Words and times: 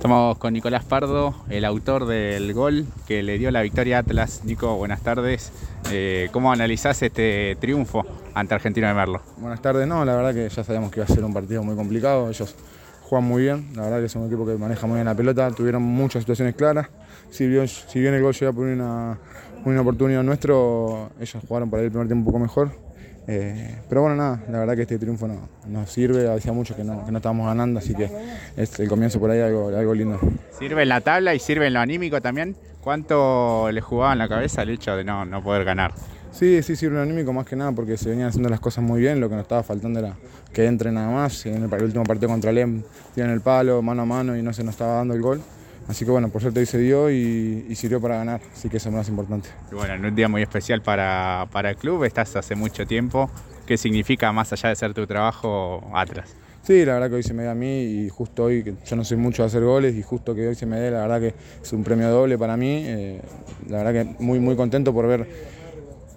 Estamos 0.00 0.38
con 0.38 0.54
Nicolás 0.54 0.82
Pardo, 0.82 1.34
el 1.50 1.62
autor 1.62 2.06
del 2.06 2.54
gol 2.54 2.86
que 3.06 3.22
le 3.22 3.36
dio 3.36 3.50
la 3.50 3.60
victoria 3.60 3.98
a 3.98 4.00
Atlas. 4.00 4.40
Nico, 4.46 4.74
buenas 4.76 5.02
tardes. 5.02 5.52
Eh, 5.92 6.30
¿Cómo 6.32 6.50
analizás 6.50 7.02
este 7.02 7.58
triunfo 7.60 8.06
ante 8.32 8.54
Argentino 8.54 8.88
de 8.88 8.94
Merlo? 8.94 9.20
Buenas 9.36 9.60
tardes, 9.60 9.86
no, 9.86 10.02
la 10.06 10.16
verdad 10.16 10.32
que 10.32 10.48
ya 10.48 10.64
sabíamos 10.64 10.90
que 10.90 11.00
iba 11.00 11.04
a 11.04 11.14
ser 11.14 11.22
un 11.22 11.34
partido 11.34 11.62
muy 11.62 11.76
complicado. 11.76 12.30
Ellos 12.30 12.56
juegan 13.02 13.28
muy 13.28 13.42
bien, 13.42 13.68
la 13.74 13.82
verdad 13.82 13.98
que 13.98 14.06
es 14.06 14.16
un 14.16 14.26
equipo 14.26 14.46
que 14.46 14.54
maneja 14.54 14.86
muy 14.86 14.94
bien 14.94 15.04
la 15.04 15.14
pelota, 15.14 15.50
tuvieron 15.50 15.82
muchas 15.82 16.22
situaciones 16.22 16.54
claras. 16.54 16.88
Si 17.28 17.46
bien, 17.46 17.68
el 18.14 18.22
gol 18.22 18.32
llega 18.32 18.54
por 18.54 18.64
una, 18.64 19.18
una 19.66 19.80
oportunidad 19.82 20.22
nuestro, 20.22 21.10
ellos 21.20 21.42
jugaron 21.46 21.68
para 21.68 21.82
el 21.82 21.90
primer 21.90 22.06
tiempo 22.06 22.30
un 22.30 22.32
poco 22.32 22.38
mejor 22.38 22.89
eh, 23.26 23.78
pero 23.88 24.02
bueno, 24.02 24.16
nada, 24.16 24.42
la 24.48 24.58
verdad 24.58 24.74
que 24.74 24.82
este 24.82 24.98
triunfo 24.98 25.28
no, 25.28 25.48
nos 25.66 25.90
sirve, 25.90 26.28
hacía 26.30 26.52
mucho 26.52 26.74
que 26.74 26.84
no, 26.84 27.04
que 27.04 27.12
no 27.12 27.18
estábamos 27.18 27.46
ganando, 27.46 27.78
así 27.78 27.94
que 27.94 28.10
es 28.56 28.78
el 28.80 28.88
comienzo 28.88 29.20
por 29.20 29.30
ahí 29.30 29.40
algo, 29.40 29.68
algo 29.68 29.94
lindo. 29.94 30.18
¿Sirve 30.58 30.82
en 30.82 30.88
la 30.88 31.00
tabla 31.00 31.34
y 31.34 31.38
sirve 31.38 31.66
en 31.66 31.74
lo 31.74 31.80
anímico 31.80 32.20
también? 32.20 32.56
¿Cuánto 32.80 33.70
le 33.70 33.80
jugaba 33.80 34.12
en 34.14 34.18
la 34.18 34.28
cabeza 34.28 34.62
el 34.62 34.70
hecho 34.70 34.96
de 34.96 35.04
no, 35.04 35.24
no 35.24 35.42
poder 35.42 35.64
ganar? 35.64 35.92
Sí, 36.32 36.62
sí, 36.62 36.76
sirve 36.76 36.92
en 36.92 36.96
lo 36.96 37.02
anímico 37.02 37.32
más 37.32 37.46
que 37.46 37.56
nada 37.56 37.72
porque 37.72 37.96
se 37.96 38.08
venían 38.08 38.28
haciendo 38.28 38.48
las 38.48 38.60
cosas 38.60 38.84
muy 38.84 39.00
bien, 39.00 39.20
lo 39.20 39.28
que 39.28 39.34
nos 39.34 39.42
estaba 39.42 39.62
faltando 39.62 39.98
era 39.98 40.14
que 40.52 40.66
entre 40.66 40.90
nada 40.90 41.10
más, 41.10 41.44
en 41.46 41.62
el, 41.62 41.82
último 41.82 42.04
partido 42.04 42.28
contra 42.28 42.52
Lem 42.52 42.82
tienen 43.14 43.32
el 43.32 43.40
palo 43.40 43.82
mano 43.82 44.02
a 44.02 44.06
mano 44.06 44.36
y 44.36 44.42
no 44.42 44.52
se 44.52 44.64
nos 44.64 44.74
estaba 44.74 44.94
dando 44.94 45.14
el 45.14 45.20
gol. 45.20 45.40
Así 45.90 46.04
que 46.04 46.12
bueno, 46.12 46.28
por 46.28 46.40
suerte 46.40 46.60
hoy 46.60 46.66
se 46.66 46.78
dio 46.78 47.10
y, 47.10 47.74
sirvió 47.74 48.00
para 48.00 48.18
ganar, 48.18 48.40
así 48.52 48.68
que 48.68 48.76
eso 48.76 48.88
es 48.88 48.92
lo 48.92 48.98
más 48.98 49.08
importante. 49.08 49.48
Y 49.72 49.74
bueno, 49.74 49.94
en 49.94 50.04
un 50.04 50.14
día 50.14 50.28
muy 50.28 50.40
especial 50.40 50.82
para, 50.82 51.48
para 51.50 51.70
el 51.70 51.76
club, 51.76 52.04
estás 52.04 52.36
hace 52.36 52.54
mucho 52.54 52.86
tiempo. 52.86 53.28
¿Qué 53.66 53.76
significa 53.76 54.30
más 54.30 54.52
allá 54.52 54.68
de 54.68 54.76
ser 54.76 54.94
tu 54.94 55.04
trabajo 55.08 55.90
Atlas? 55.92 56.36
Sí, 56.62 56.84
la 56.84 56.92
verdad 56.94 57.10
que 57.10 57.16
hoy 57.16 57.22
se 57.24 57.34
me 57.34 57.42
da 57.42 57.50
a 57.50 57.54
mí 57.56 57.82
y 57.82 58.08
justo 58.08 58.44
hoy, 58.44 58.62
que 58.62 58.74
yo 58.86 58.94
no 58.94 59.02
soy 59.02 59.16
mucho 59.16 59.42
de 59.42 59.48
hacer 59.48 59.64
goles 59.64 59.96
y 59.96 60.02
justo 60.02 60.32
que 60.32 60.46
hoy 60.46 60.54
se 60.54 60.64
me 60.64 60.78
dé, 60.78 60.92
la 60.92 61.00
verdad 61.00 61.20
que 61.20 61.34
es 61.60 61.72
un 61.72 61.82
premio 61.82 62.08
doble 62.08 62.38
para 62.38 62.56
mí. 62.56 62.84
Eh, 62.86 63.20
la 63.68 63.82
verdad 63.82 63.92
que 63.92 64.22
muy, 64.22 64.38
muy 64.38 64.54
contento 64.54 64.94
por 64.94 65.08
ver 65.08 65.26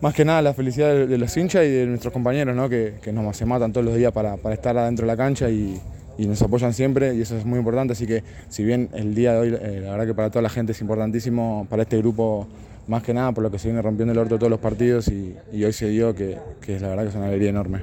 más 0.02 0.13
que 0.13 0.23
nada 0.23 0.43
la 0.43 0.53
felicidad 0.53 1.08
de, 1.08 1.17
los 1.17 1.35
hinchas 1.35 1.65
y 1.65 1.69
de 1.69 1.87
nuestros 1.87 2.13
compañeros, 2.13 2.55
¿no? 2.55 2.69
que, 2.69 2.99
que 3.02 3.11
nos 3.11 3.35
se 3.35 3.47
matan 3.47 3.73
todos 3.73 3.85
los 3.87 3.95
días 3.95 4.11
para, 4.11 4.37
para 4.37 4.53
estar 4.53 4.77
adentro 4.77 5.08
de 5.08 5.11
la 5.11 5.17
cancha 5.17 5.49
y, 5.49 5.81
y 6.17 6.28
nos 6.28 6.42
apoyan 6.42 6.73
siempre 6.73 7.16
y 7.16 7.22
eso 7.22 7.38
es 7.38 7.45
muy 7.45 7.59
importante, 7.59 7.94
así 7.94 8.06
que 8.06 8.23
si 8.50 8.64
bien 8.64 8.89
el 8.94 9.16
día 9.16 9.33
de 9.33 9.39
hoy, 9.39 9.47
eh, 9.59 9.81
la 9.83 9.92
verdad 9.92 10.06
que 10.06 10.14
para 10.14 10.30
toda 10.30 10.42
la 10.42 10.50
gente 10.50 10.72
es 10.72 10.81
importantísimo, 10.81 11.67
para 11.70 11.83
este 11.83 11.97
grupo 11.97 12.47
más 12.88 13.02
que 13.02 13.14
nada 13.14 13.31
por 13.31 13.44
lo 13.44 13.52
que 13.52 13.59
se 13.59 13.67
viene 13.67 13.81
rompiendo 13.81 14.11
el 14.11 14.17
orto 14.17 14.38
todos 14.38 14.50
los 14.50 14.59
partidos 14.59 15.08
y, 15.08 15.36
hoy 15.53 15.73
se 15.73 15.88
dio 15.89 16.14
que, 16.14 16.38
que 16.61 16.80
la 16.80 16.89
verdad 16.89 17.03
que 17.03 17.09
es 17.09 17.16
una 17.16 17.28
alegría 17.28 17.50
enorme. 17.50 17.80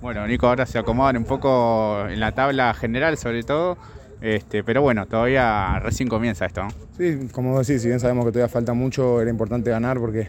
Bueno, 0.00 0.26
Nico, 0.26 0.46
ahora 0.46 0.66
se 0.66 0.78
acomodan 0.78 1.16
un 1.16 1.24
poco 1.24 2.06
en 2.08 2.20
la 2.20 2.32
tabla 2.32 2.72
general 2.74 3.16
sobre 3.16 3.42
todo, 3.42 3.76
este, 4.20 4.62
pero 4.62 4.82
bueno, 4.82 5.06
todavía 5.06 5.78
recién 5.80 6.08
comienza 6.08 6.46
esto. 6.46 6.66
Sí, 6.96 7.28
como 7.32 7.58
decís, 7.58 7.82
si 7.82 7.88
bien 7.88 8.00
sabemos 8.00 8.24
que 8.24 8.32
todavía 8.32 8.52
falta 8.52 8.72
mucho, 8.72 9.20
era 9.20 9.30
importante 9.30 9.70
ganar 9.70 9.98
porque, 9.98 10.28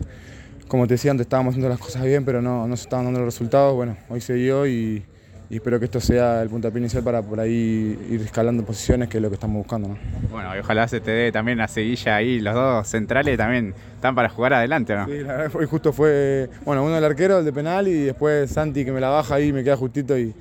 como 0.67 0.87
te 0.87 0.95
decía 0.95 1.11
antes, 1.11 1.25
estábamos 1.25 1.51
haciendo 1.51 1.69
las 1.69 1.79
cosas 1.79 2.03
bien, 2.03 2.25
pero 2.25 2.41
no, 2.41 2.67
no 2.67 2.75
se 2.75 2.83
estaban 2.83 3.05
dando 3.05 3.19
los 3.19 3.33
resultados. 3.33 3.75
Bueno, 3.75 3.95
hoy 4.09 4.19
se 4.19 4.33
dio 4.33 4.67
y, 4.67 5.03
y 5.49 5.55
espero 5.55 5.79
que 5.79 5.85
esto 5.85 6.01
sea 6.01 6.41
el 6.41 6.49
puntapié 6.49 6.79
inicial 6.79 7.03
para 7.03 7.21
por 7.21 7.39
ahí 7.39 7.97
ir 8.09 8.21
escalando 8.21 8.63
posiciones, 8.63 9.07
que 9.07 9.17
es 9.17 9.23
lo 9.23 9.29
que 9.29 9.35
estamos 9.35 9.57
buscando. 9.57 9.89
¿no? 9.89 9.97
Bueno, 10.29 10.55
y 10.55 10.59
ojalá 10.59 10.87
se 10.87 10.99
te 10.99 11.11
dé 11.11 11.31
también 11.31 11.61
a 11.61 11.67
Sevilla 11.67 12.17
ahí, 12.17 12.39
los 12.39 12.53
dos 12.53 12.87
centrales 12.87 13.37
también 13.37 13.73
están 13.95 14.13
para 14.13 14.29
jugar 14.29 14.53
adelante, 14.53 14.95
¿no? 14.95 15.05
Sí, 15.05 15.19
la 15.19 15.37
verdad 15.37 15.51
fue, 15.51 15.65
justo 15.65 15.93
fue, 15.93 16.49
bueno, 16.65 16.83
uno 16.83 16.95
del 16.95 17.03
arquero, 17.05 17.39
el 17.39 17.45
de 17.45 17.53
penal, 17.53 17.87
y 17.87 18.03
después 18.03 18.51
Santi 18.51 18.83
que 18.83 18.91
me 18.91 18.99
la 18.99 19.09
baja 19.09 19.35
ahí, 19.35 19.53
me 19.53 19.63
queda 19.63 19.77
justito 19.77 20.17
y, 20.17 20.33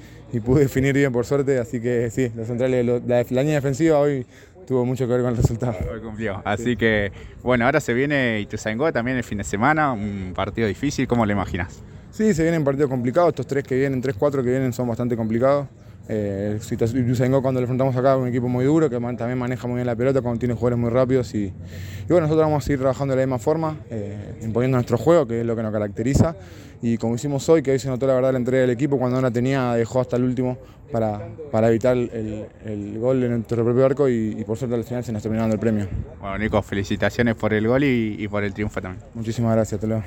pude 0.44 0.62
definir 0.64 0.92
bien 0.92 1.12
por 1.12 1.24
suerte, 1.24 1.58
así 1.58 1.80
que 1.80 2.10
sí, 2.10 2.30
los 2.36 2.46
centrales, 2.46 2.84
la, 2.84 3.00
la 3.06 3.22
línea 3.22 3.54
defensiva 3.54 3.98
hoy 3.98 4.26
tuvo 4.66 4.84
mucho 4.84 5.06
que 5.06 5.14
ver 5.14 5.22
con 5.22 5.30
el 5.30 5.36
resultado. 5.38 5.76
Hoy 5.90 6.00
cumplió. 6.00 6.42
Así 6.44 6.76
que, 6.76 7.10
bueno, 7.42 7.64
ahora 7.64 7.80
se 7.80 7.94
viene 7.94 8.40
Ituzaingó 8.40 8.92
también 8.92 9.16
el 9.16 9.24
fin 9.24 9.38
de 9.38 9.44
semana, 9.44 9.92
un 9.92 10.32
partido 10.34 10.68
difícil, 10.68 11.08
¿cómo 11.08 11.24
lo 11.24 11.32
imaginas? 11.32 11.82
Sí, 12.16 12.32
se 12.32 12.44
vienen 12.44 12.64
partidos 12.64 12.88
complicados, 12.88 13.28
estos 13.28 13.46
tres 13.46 13.62
que 13.62 13.76
vienen, 13.76 14.00
tres, 14.00 14.16
cuatro 14.18 14.42
que 14.42 14.48
vienen 14.48 14.72
son 14.72 14.88
bastante 14.88 15.14
complicados. 15.18 15.66
Eh, 16.08 16.58
cuando 17.42 17.60
le 17.60 17.64
enfrentamos 17.64 17.94
acá 17.94 18.16
un 18.16 18.28
equipo 18.28 18.48
muy 18.48 18.64
duro 18.64 18.88
que 18.88 18.96
también 18.96 19.36
maneja 19.36 19.66
muy 19.66 19.74
bien 19.76 19.86
la 19.86 19.94
pelota, 19.94 20.22
cuando 20.22 20.38
tiene 20.38 20.54
jugadores 20.54 20.78
muy 20.78 20.88
rápidos 20.88 21.34
y, 21.34 21.52
bueno, 22.08 22.22
nosotros 22.22 22.46
vamos 22.46 22.64
a 22.64 22.66
seguir 22.66 22.78
trabajando 22.78 23.12
de 23.12 23.20
la 23.20 23.26
misma 23.26 23.38
forma, 23.38 23.76
eh, 23.90 24.38
imponiendo 24.40 24.78
nuestro 24.78 24.96
juego, 24.96 25.26
que 25.26 25.40
es 25.40 25.46
lo 25.46 25.54
que 25.54 25.62
nos 25.62 25.72
caracteriza 25.72 26.36
y 26.80 26.96
como 26.96 27.16
hicimos 27.16 27.46
hoy, 27.50 27.62
que 27.62 27.72
hoy 27.72 27.78
se 27.78 27.88
notó 27.88 28.06
la 28.06 28.14
verdad 28.14 28.32
la 28.32 28.38
entrega 28.38 28.62
del 28.62 28.70
equipo, 28.70 28.98
cuando 28.98 29.16
no 29.16 29.22
la 29.22 29.30
tenía 29.30 29.74
dejó 29.74 30.00
hasta 30.00 30.16
el 30.16 30.24
último 30.24 30.56
para, 30.90 31.20
para 31.50 31.68
evitar 31.68 31.96
el, 31.96 32.98
gol 32.98 33.22
en 33.24 33.32
nuestro 33.32 33.62
propio 33.62 33.84
arco 33.84 34.08
y, 34.08 34.42
por 34.46 34.56
suerte 34.56 34.74
al 34.74 34.84
final 34.84 35.04
se 35.04 35.12
nos 35.12 35.22
terminó 35.22 35.42
dando 35.42 35.54
el 35.54 35.60
premio. 35.60 35.86
Bueno 36.18 36.38
Nico, 36.38 36.62
felicitaciones 36.62 37.34
por 37.34 37.52
el 37.52 37.68
gol 37.68 37.84
y, 37.84 38.16
y 38.18 38.28
por 38.28 38.42
el 38.42 38.54
triunfo 38.54 38.80
también. 38.80 39.04
Muchísimas 39.12 39.54
gracias, 39.54 39.78
te 39.80 39.86
lo 39.86 40.02